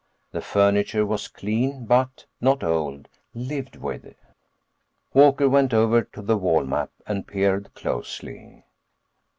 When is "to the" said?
6.01-6.37